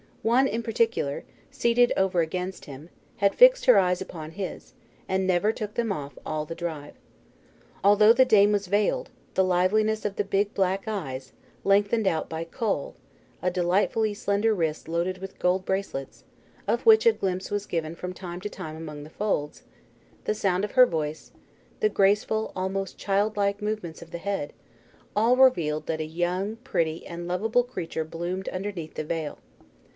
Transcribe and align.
One 0.23 0.47
in 0.47 0.61
particular, 0.63 1.23
seated 1.51 1.93
over 1.97 2.21
against 2.21 2.65
him, 2.65 2.89
had 3.17 3.35
fixed 3.35 3.65
her 3.65 3.77
eyes 3.77 4.01
upon 4.01 4.31
his, 4.31 4.73
and 5.07 5.25
never 5.25 5.51
took 5.51 5.73
them 5.75 5.91
off 5.91 6.17
all 6.25 6.45
the 6.45 6.55
drive. 6.55 6.95
Although 7.83 8.13
the 8.13 8.25
dame 8.25 8.51
was 8.51 8.67
veiled, 8.67 9.09
the 9.35 9.43
liveliness 9.43 10.05
of 10.05 10.15
the 10.15 10.23
big 10.23 10.53
black 10.53 10.87
eyes, 10.87 11.33
lengthened 11.63 12.07
out 12.07 12.29
by 12.29 12.45
k'hol; 12.45 12.95
a 13.43 13.51
delightfully 13.51 14.13
slender 14.15 14.53
wrist 14.55 14.87
loaded 14.87 15.19
with 15.19 15.37
gold 15.39 15.65
bracelets, 15.65 16.23
of 16.67 16.85
which 16.85 17.05
a 17.05 17.13
glimpse 17.13 17.51
was 17.51 17.67
given 17.67 17.95
from 17.95 18.13
time 18.13 18.41
to 18.41 18.49
time 18.49 18.75
among 18.75 19.03
the 19.03 19.09
folds; 19.09 19.63
the 20.25 20.35
sound 20.35 20.63
of 20.63 20.71
her 20.71 20.85
voice, 20.87 21.31
the 21.79 21.89
graceful, 21.89 22.51
almost 22.55 22.97
childlike, 22.97 23.61
movements 23.61 24.01
of 24.01 24.09
the 24.11 24.17
head, 24.19 24.53
all 25.15 25.35
revealed 25.37 25.85
that 25.85 26.01
a 26.01 26.05
young, 26.05 26.57
pretty, 26.57 27.05
and 27.05 27.27
loveable 27.27 27.63
creature 27.63 28.05
bloomed 28.05 28.47
underneath 28.49 28.95
the 28.95 29.03
veil. 29.03 29.39